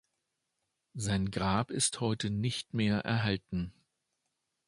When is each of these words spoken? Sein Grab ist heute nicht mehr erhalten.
Sein 0.95 1.29
Grab 1.29 1.69
ist 1.69 1.99
heute 1.99 2.31
nicht 2.31 2.73
mehr 2.73 3.01
erhalten. 3.05 3.71